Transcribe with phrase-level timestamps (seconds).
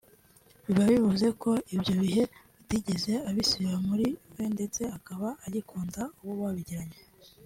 [0.65, 2.23] biba bivuze ko ibyo bihe
[2.61, 4.81] atigeze abisiba muri we ndetse
[5.13, 6.99] aba agikunda uwo babigiranye